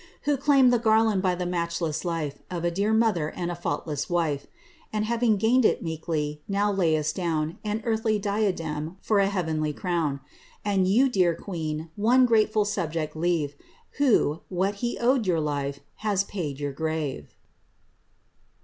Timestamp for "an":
7.63-7.83